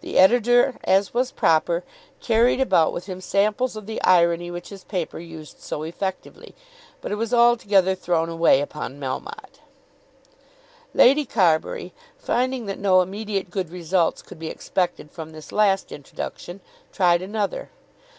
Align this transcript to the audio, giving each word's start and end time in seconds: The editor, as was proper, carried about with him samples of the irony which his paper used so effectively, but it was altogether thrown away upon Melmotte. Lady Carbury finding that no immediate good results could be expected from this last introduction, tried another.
The 0.00 0.16
editor, 0.18 0.78
as 0.84 1.12
was 1.12 1.30
proper, 1.30 1.84
carried 2.22 2.58
about 2.58 2.90
with 2.90 3.04
him 3.04 3.20
samples 3.20 3.76
of 3.76 3.84
the 3.84 4.00
irony 4.00 4.50
which 4.50 4.70
his 4.70 4.82
paper 4.82 5.18
used 5.18 5.60
so 5.60 5.82
effectively, 5.82 6.54
but 7.02 7.12
it 7.12 7.16
was 7.16 7.34
altogether 7.34 7.94
thrown 7.94 8.30
away 8.30 8.62
upon 8.62 8.98
Melmotte. 8.98 9.60
Lady 10.94 11.26
Carbury 11.26 11.92
finding 12.16 12.64
that 12.64 12.78
no 12.78 13.02
immediate 13.02 13.50
good 13.50 13.68
results 13.68 14.22
could 14.22 14.38
be 14.38 14.48
expected 14.48 15.10
from 15.10 15.32
this 15.32 15.52
last 15.52 15.92
introduction, 15.92 16.62
tried 16.90 17.20
another. 17.20 17.68